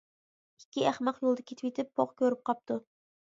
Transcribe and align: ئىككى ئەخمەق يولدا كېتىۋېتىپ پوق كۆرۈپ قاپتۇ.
ئىككى 0.61 0.85
ئەخمەق 0.91 1.19
يولدا 1.27 1.45
كېتىۋېتىپ 1.51 1.91
پوق 1.99 2.15
كۆرۈپ 2.23 2.41
قاپتۇ. 2.51 2.79